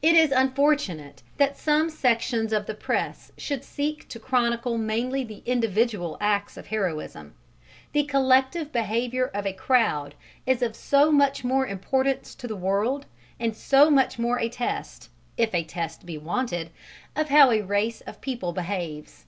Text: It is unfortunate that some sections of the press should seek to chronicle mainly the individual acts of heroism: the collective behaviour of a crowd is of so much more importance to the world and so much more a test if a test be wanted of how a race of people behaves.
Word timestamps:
It 0.00 0.14
is 0.14 0.30
unfortunate 0.30 1.24
that 1.38 1.58
some 1.58 1.90
sections 1.90 2.52
of 2.52 2.66
the 2.66 2.74
press 2.76 3.32
should 3.36 3.64
seek 3.64 4.06
to 4.10 4.20
chronicle 4.20 4.78
mainly 4.78 5.24
the 5.24 5.42
individual 5.44 6.16
acts 6.20 6.56
of 6.56 6.68
heroism: 6.68 7.34
the 7.90 8.04
collective 8.04 8.70
behaviour 8.70 9.26
of 9.34 9.46
a 9.46 9.52
crowd 9.52 10.14
is 10.46 10.62
of 10.62 10.76
so 10.76 11.10
much 11.10 11.42
more 11.42 11.66
importance 11.66 12.36
to 12.36 12.46
the 12.46 12.54
world 12.54 13.06
and 13.40 13.56
so 13.56 13.90
much 13.90 14.20
more 14.20 14.38
a 14.38 14.48
test 14.48 15.08
if 15.36 15.52
a 15.52 15.64
test 15.64 16.06
be 16.06 16.16
wanted 16.16 16.70
of 17.16 17.30
how 17.30 17.50
a 17.50 17.60
race 17.60 18.02
of 18.02 18.20
people 18.20 18.52
behaves. 18.52 19.24